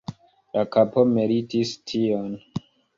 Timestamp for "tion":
1.93-2.37